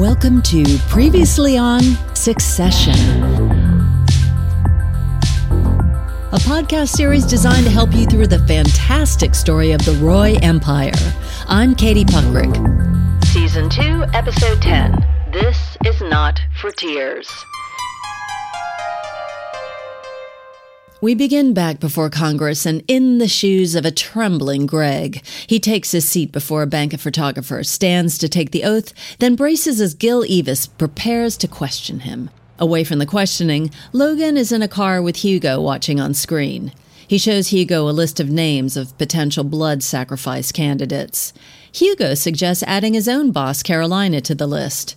[0.00, 1.82] Welcome to Previously on
[2.14, 2.94] Succession,
[6.32, 10.94] a podcast series designed to help you through the fantastic story of the Roy Empire.
[11.48, 12.56] I'm Katie Puckrick.
[13.26, 15.06] Season 2, Episode 10.
[15.34, 17.28] This is not for tears.
[21.02, 25.24] We begin back before Congress and in the shoes of a trembling Greg.
[25.46, 29.34] He takes his seat before a bank of photographers, stands to take the oath, then
[29.34, 32.28] braces as Gil Eavis prepares to question him.
[32.58, 36.70] Away from the questioning, Logan is in a car with Hugo watching on screen.
[37.08, 41.32] He shows Hugo a list of names of potential blood sacrifice candidates.
[41.72, 44.96] Hugo suggests adding his own boss, Carolina, to the list.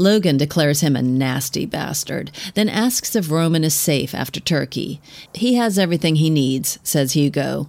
[0.00, 4.98] Logan declares him a nasty bastard, then asks if Roman is safe after Turkey.
[5.34, 7.68] He has everything he needs, says Hugo.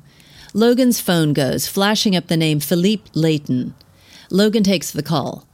[0.53, 3.75] Logan's phone goes, flashing up the name Philippe Layton.
[4.29, 5.45] Logan takes the call.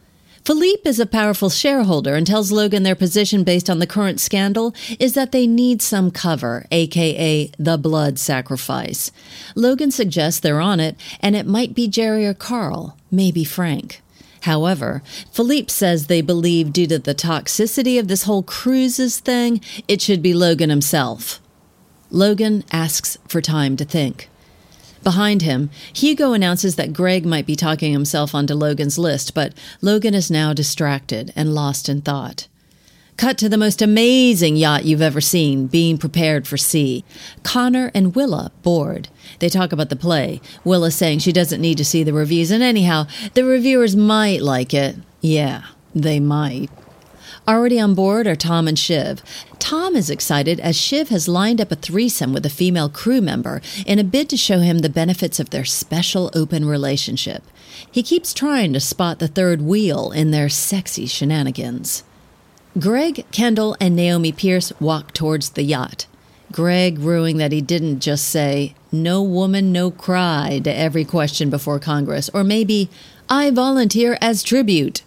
[0.46, 4.76] Philippe is a powerful shareholder and tells Logan their position based on the current scandal
[5.00, 9.12] is that they need some cover, aka the blood sacrifice.
[9.56, 14.04] Logan suggests they're on it, and it might be Jerry or Carl, maybe Frank.
[14.48, 15.04] However,
[15.34, 19.60] Philippe says they believe due to the toxicity of this whole cruises thing,
[19.90, 21.42] it should be Logan himself.
[22.12, 24.30] Logan asks for time to think.
[25.04, 30.16] Behind him, Hugo announces that Greg might be talking himself onto Logan's list, but Logan
[30.16, 32.48] is now distracted and lost in thought.
[33.18, 37.04] Cut to the most amazing yacht you've ever seen, being prepared for sea.
[37.42, 39.10] Connor and Willa board.
[39.40, 40.40] They talk about the play.
[40.64, 44.72] Willa saying she doesn't need to see the reviews, and anyhow, the reviewers might like
[44.72, 44.98] it.
[45.20, 45.64] Yeah,
[45.96, 46.70] they might.
[47.48, 49.24] Already on board are Tom and Shiv.
[49.58, 53.62] Tom is excited as Shiv has lined up a threesome with a female crew member
[53.88, 57.42] in a bid to show him the benefits of their special open relationship.
[57.92, 62.04] He keeps trying to spot the third wheel in their sexy shenanigans.
[62.80, 66.06] Greg, Kendall, and Naomi Pierce walk towards the yacht.
[66.52, 71.80] Greg ruing that he didn't just say, no woman, no cry to every question before
[71.80, 72.90] Congress, or maybe,
[73.28, 75.02] I volunteer as tribute.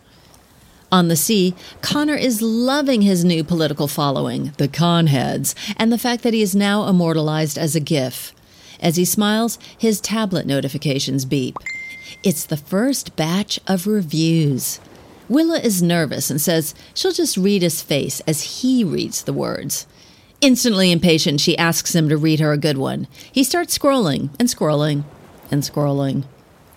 [0.91, 6.25] On the sea, Connor is loving his new political following, the Conheads, and the fact
[6.25, 8.35] that he is now immortalized as a GIF.
[8.81, 11.57] As he smiles, his tablet notifications beep.
[12.25, 14.81] It's the first batch of reviews.
[15.31, 19.87] Willa is nervous and says she'll just read his face as he reads the words.
[20.41, 23.07] Instantly impatient, she asks him to read her a good one.
[23.31, 25.05] He starts scrolling and scrolling
[25.49, 26.25] and scrolling.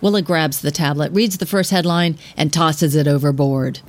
[0.00, 3.80] Willa grabs the tablet, reads the first headline, and tosses it overboard.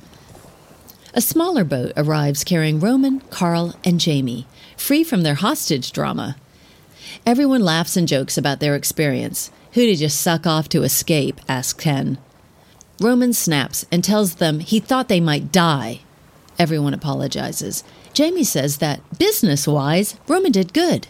[1.14, 6.36] A smaller boat arrives carrying Roman, Carl, and Jamie, free from their hostage drama.
[7.24, 9.52] Everyone laughs and jokes about their experience.
[9.74, 11.40] Who did you suck off to escape?
[11.48, 12.18] asks Ken.
[13.00, 16.00] Roman snaps and tells them he thought they might die.
[16.58, 17.84] Everyone apologizes.
[18.14, 21.08] Jamie says that, business wise, Roman did good.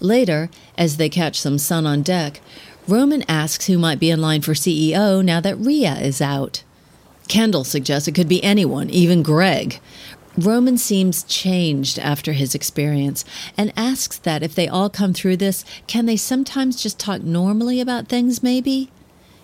[0.00, 2.40] Later, as they catch some sun on deck,
[2.86, 6.62] Roman asks who might be in line for CEO now that Rhea is out.
[7.28, 9.80] Kendall suggests it could be anyone, even Greg.
[10.36, 13.24] Roman seems changed after his experience
[13.56, 17.80] and asks that if they all come through this, can they sometimes just talk normally
[17.80, 18.90] about things, maybe?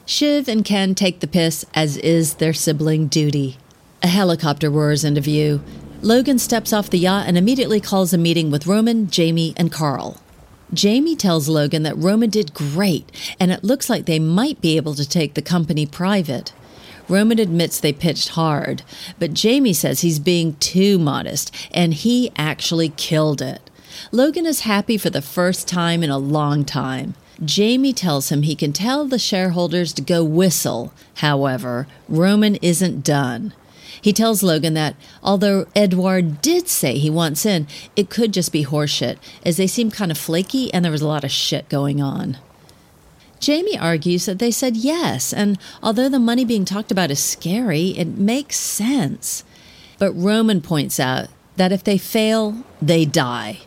[0.07, 3.57] Shiv and Ken take the piss, as is their sibling duty.
[4.03, 5.63] A helicopter roars into view.
[6.03, 10.21] Logan steps off the yacht and immediately calls a meeting with Roman, Jamie, and Carl.
[10.75, 13.11] Jamie tells Logan that Roman did great,
[13.41, 16.53] and it looks like they might be able to take the company private.
[17.09, 18.83] Roman admits they pitched hard,
[19.19, 23.71] but Jamie says he's being too modest, and he actually killed it.
[24.13, 27.15] Logan is happy for the first time in a long time.
[27.43, 30.93] Jamie tells him he can tell the shareholders to go whistle.
[31.17, 33.55] However, Roman isn't done.
[34.01, 37.67] He tells Logan that although Edouard did say he wants in,
[37.97, 41.09] it could just be horseshit, as they seem kind of flaky and there was a
[41.09, 42.37] lot of shit going on.
[43.41, 47.89] Jamie argues that they said yes, and although the money being talked about is scary,
[47.91, 49.45] it makes sense.
[49.99, 53.61] But Roman points out that if they fail, they die.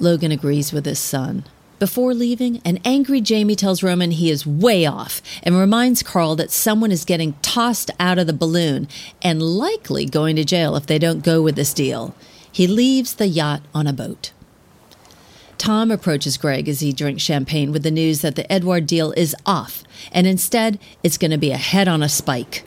[0.00, 1.44] Logan agrees with his son.
[1.82, 6.52] Before leaving, an angry Jamie tells Roman he is way off and reminds Carl that
[6.52, 8.86] someone is getting tossed out of the balloon
[9.20, 12.14] and likely going to jail if they don't go with this deal.
[12.52, 14.30] He leaves the yacht on a boat.
[15.58, 19.34] Tom approaches Greg as he drinks champagne with the news that the Edward deal is
[19.44, 19.82] off,
[20.12, 22.62] and instead it's going to be a head on a spike.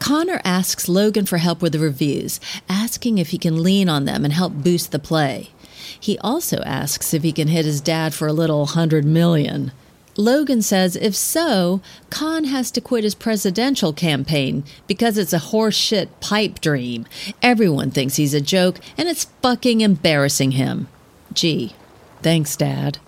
[0.00, 4.24] Connor asks Logan for help with the reviews, asking if he can lean on them
[4.24, 5.51] and help boost the play.
[5.98, 9.72] He also asks if he can hit his dad for a little hundred million.
[10.16, 11.80] Logan says if so,
[12.10, 17.06] Khan has to quit his presidential campaign because it's a horseshit pipe dream.
[17.42, 20.88] Everyone thinks he's a joke, and it's fucking embarrassing him.
[21.32, 21.74] Gee,
[22.20, 22.98] thanks, Dad.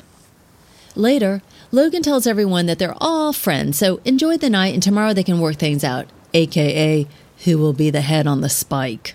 [0.96, 1.42] Later,
[1.72, 5.40] Logan tells everyone that they're all friends, so enjoy the night and tomorrow they can
[5.40, 7.06] work things out, aka
[7.44, 9.14] who will be the head on the spike.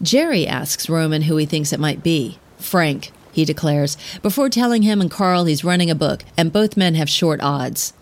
[0.00, 2.38] Jerry asks Roman who he thinks it might be.
[2.58, 6.94] Frank, he declares, before telling him and Carl he's running a book, and both men
[6.94, 7.92] have short odds.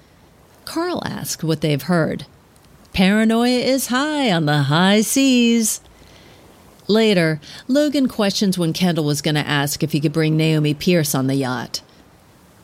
[0.65, 2.27] Carl asks what they've heard.
[2.93, 5.81] Paranoia is high on the high seas.
[6.89, 11.15] Later, Logan questions when Kendall was going to ask if he could bring Naomi Pierce
[11.15, 11.83] on the yacht.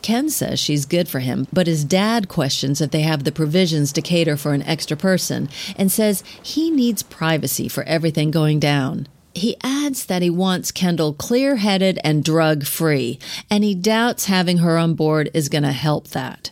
[0.01, 3.93] Ken says she's good for him, but his dad questions if they have the provisions
[3.93, 9.07] to cater for an extra person and says he needs privacy for everything going down.
[9.35, 13.19] He adds that he wants Kendall clear headed and drug free,
[13.51, 16.51] and he doubts having her on board is going to help that.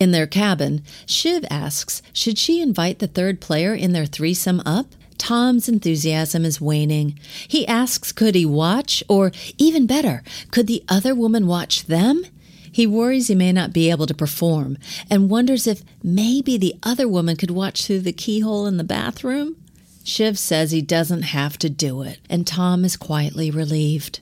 [0.00, 4.94] In their cabin, Shiv asks should she invite the third player in their threesome up?
[5.18, 7.18] Tom's enthusiasm is waning.
[7.46, 12.24] He asks could he watch, or even better, could the other woman watch them?
[12.72, 14.78] He worries he may not be able to perform
[15.10, 19.56] and wonders if maybe the other woman could watch through the keyhole in the bathroom.
[20.02, 24.20] Shiv says he doesn't have to do it, and Tom is quietly relieved.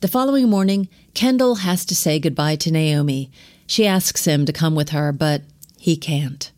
[0.00, 3.30] The following morning, Kendall has to say goodbye to Naomi.
[3.66, 5.42] She asks him to come with her, but
[5.78, 6.52] he can't.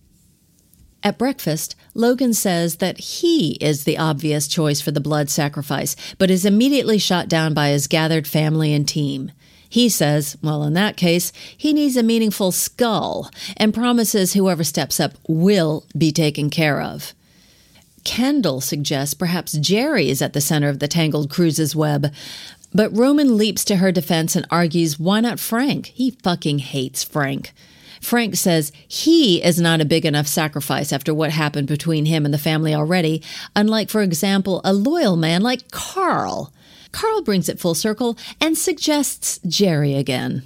[1.03, 6.31] At breakfast, Logan says that he is the obvious choice for the blood sacrifice, but
[6.31, 9.31] is immediately shot down by his gathered family and team.
[9.71, 14.99] He says, well, in that case, he needs a meaningful skull and promises whoever steps
[14.99, 17.15] up will be taken care of.
[18.09, 22.11] Kendall suggests perhaps Jerry is at the center of the tangled cruises web.
[22.73, 25.89] But Roman leaps to her defense and argues, why not Frank?
[25.89, 27.53] He fucking hates Frank.
[28.01, 32.33] Frank says he is not a big enough sacrifice after what happened between him and
[32.33, 33.23] the family already,
[33.55, 36.51] unlike, for example, a loyal man like Carl.
[36.93, 40.45] Carl brings it full circle and suggests Jerry again.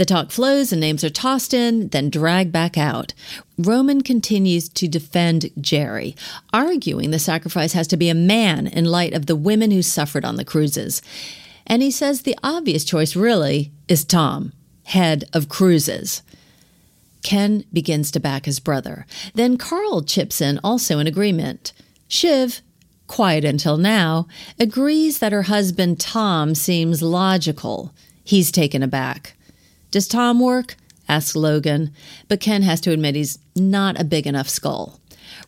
[0.00, 3.12] The talk flows and names are tossed in, then dragged back out.
[3.58, 6.16] Roman continues to defend Jerry,
[6.54, 10.24] arguing the sacrifice has to be a man in light of the women who suffered
[10.24, 11.02] on the cruises.
[11.66, 14.54] And he says the obvious choice really is Tom,
[14.84, 16.22] head of cruises.
[17.22, 19.04] Ken begins to back his brother.
[19.34, 21.74] Then Carl chips in, also in agreement.
[22.08, 22.62] Shiv,
[23.06, 27.92] quiet until now, agrees that her husband Tom seems logical.
[28.24, 29.34] He's taken aback.
[29.90, 30.76] Does Tom work?
[31.08, 31.92] asks Logan,
[32.28, 35.00] but Ken has to admit he's not a big enough skull.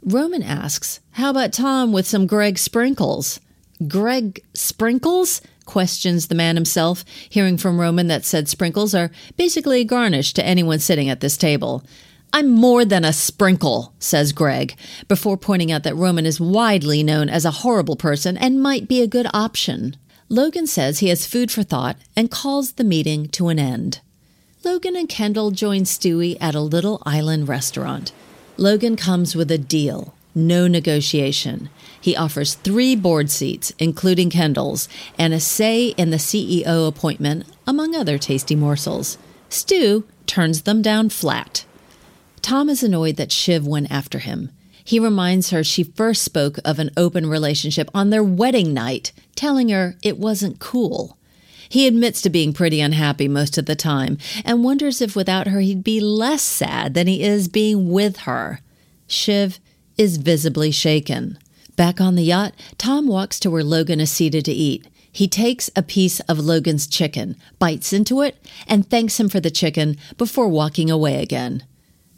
[0.03, 3.41] Roman asks, How about Tom with some Greg sprinkles?
[3.87, 5.41] Greg sprinkles?
[5.65, 10.45] questions the man himself, hearing from Roman that said sprinkles are basically a garnish to
[10.45, 11.85] anyone sitting at this table.
[12.33, 14.75] I'm more than a sprinkle, says Greg,
[15.07, 19.03] before pointing out that Roman is widely known as a horrible person and might be
[19.03, 19.97] a good option.
[20.29, 24.01] Logan says he has food for thought and calls the meeting to an end.
[24.65, 28.13] Logan and Kendall join Stewy at a little island restaurant.
[28.57, 31.69] Logan comes with a deal, no negotiation.
[32.01, 34.89] He offers three board seats, including Kendall's,
[35.19, 39.19] and a say in the CEO appointment, among other tasty morsels.
[39.49, 41.65] Stu turns them down flat.
[42.41, 44.51] Tom is annoyed that Shiv went after him.
[44.85, 49.71] He reminds her she first spoke of an open relationship on their wedding night, telling
[49.71, 51.17] her it wasn't cool.
[51.73, 55.61] He admits to being pretty unhappy most of the time and wonders if without her
[55.61, 58.61] he'd be less sad than he is being with her.
[59.07, 59.59] Shiv
[59.97, 61.39] is visibly shaken.
[61.75, 64.87] Back on the yacht, Tom walks to where Logan is seated to eat.
[65.11, 68.37] He takes a piece of Logan's chicken, bites into it,
[68.69, 71.65] and thanks him for the chicken before walking away again.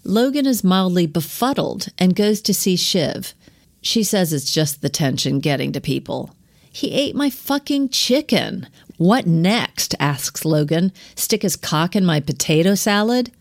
[0.03, 3.35] Logan is mildly befuddled and goes to see Shiv.
[3.81, 6.35] She says it's just the tension getting to people.
[6.75, 8.67] He ate my fucking chicken.
[8.97, 9.95] What next?
[9.99, 10.93] asks Logan.
[11.17, 13.33] Stick his cock in my potato salad?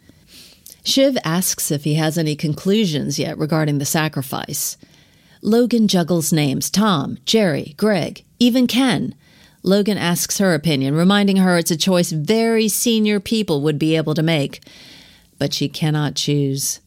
[0.83, 4.77] Shiv asks if he has any conclusions yet regarding the sacrifice.
[5.41, 9.15] Logan juggles names Tom, Jerry, Greg, even Ken.
[9.61, 14.13] Logan asks her opinion, reminding her it's a choice very senior people would be able
[14.13, 14.61] to make.
[15.39, 16.81] But she cannot choose.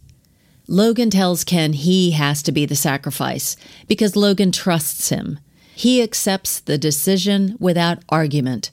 [0.68, 3.56] Logan tells Ken he has to be the sacrifice
[3.86, 5.38] because Logan trusts him.
[5.78, 8.70] He accepts the decision without argument.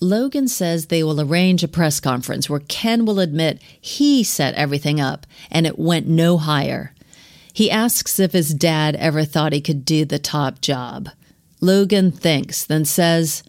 [0.00, 4.98] Logan says they will arrange a press conference where Ken will admit he set everything
[4.98, 6.94] up and it went no higher.
[7.52, 11.10] He asks if his dad ever thought he could do the top job.
[11.60, 13.42] Logan thinks, then says,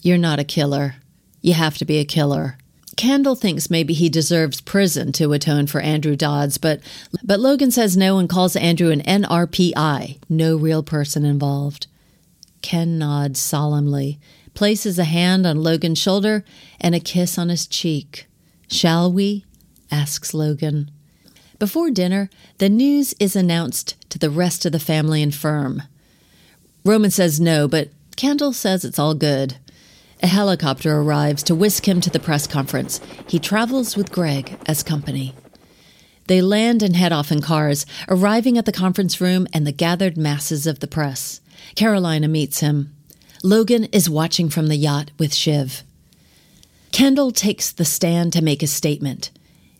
[0.00, 0.94] You're not a killer.
[1.42, 2.56] You have to be a killer.
[2.96, 6.80] Kendall thinks maybe he deserves prison to atone for Andrew Dodds, but,
[7.22, 11.88] but Logan says no and calls Andrew an NRPI, no real person involved.
[12.66, 14.18] Ken nods solemnly,
[14.54, 16.44] places a hand on Logan's shoulder
[16.80, 18.26] and a kiss on his cheek.
[18.66, 19.44] Shall we?
[19.88, 20.90] asks Logan.
[21.60, 25.84] Before dinner, the news is announced to the rest of the family and firm.
[26.84, 29.58] Roman says no, but Kendall says it's all good.
[30.20, 33.00] A helicopter arrives to whisk him to the press conference.
[33.28, 35.36] He travels with Greg as company.
[36.26, 40.18] They land and head off in cars, arriving at the conference room and the gathered
[40.18, 41.40] masses of the press.
[41.74, 42.92] Carolina meets him.
[43.42, 45.82] Logan is watching from the yacht with Shiv.
[46.92, 49.30] Kendall takes the stand to make a statement.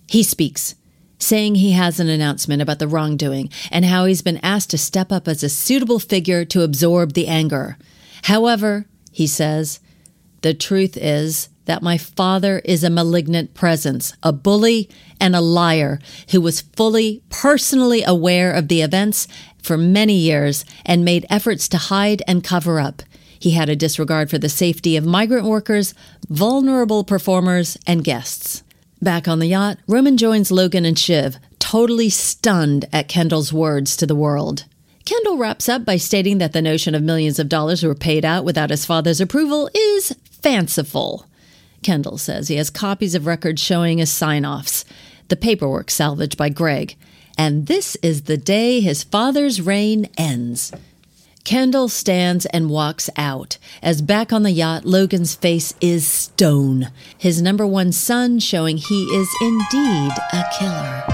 [0.09, 0.75] He speaks,
[1.19, 5.11] saying he has an announcement about the wrongdoing and how he's been asked to step
[5.11, 7.78] up as a suitable figure to absorb the anger.
[8.25, 9.81] However, he says,
[10.43, 14.89] the truth is that my father is a malignant presence, a bully,
[15.21, 19.29] and a liar who was fully, personally aware of the events
[19.63, 23.03] for many years and made efforts to hide and cover up.
[23.39, 25.93] He had a disregard for the safety of migrant workers,
[26.29, 28.63] vulnerable performers, and guests.
[29.03, 34.07] Back on the yacht, Roman joins Logan and Shiv, totally stunned at Kendall's words to
[34.07, 34.65] the world.
[35.05, 38.45] Kendall wraps up by stating that the notion of millions of dollars were paid out
[38.45, 41.27] without his father's approval is fanciful.
[41.87, 44.85] Kendall says he has copies of records showing his sign offs,
[45.28, 46.97] the paperwork salvaged by Greg,
[47.38, 50.73] and this is the day his father's reign ends.
[51.45, 53.59] Kendall stands and walks out.
[53.85, 59.05] As back on the yacht, Logan's face is stone, his number one son showing he
[59.05, 61.05] is indeed a killer.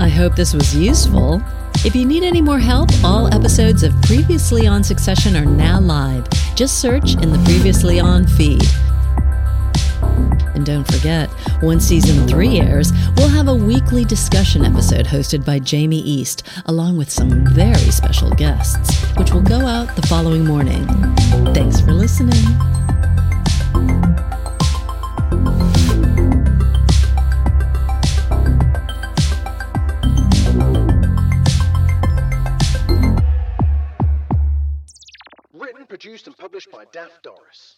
[0.00, 1.40] I hope this was useful.
[1.84, 6.26] If you need any more help, all episodes of Previously on Succession are now live.
[6.58, 8.64] Just search in the Previously on feed.
[10.56, 11.30] And don't forget,
[11.62, 16.96] when season three airs, we'll have a weekly discussion episode hosted by Jamie East, along
[16.96, 20.84] with some very special guests, which will go out the following morning.
[21.54, 22.42] Thanks for listening.
[36.92, 37.77] Daft Doris.